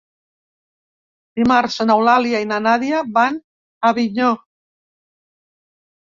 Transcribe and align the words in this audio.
Dimarts 1.39 1.75
n'Eulàlia 1.89 2.39
i 2.45 2.47
na 2.51 2.57
Nàdia 2.67 3.01
van 3.17 3.37
a 3.41 3.91
Avinyó. 3.91 4.31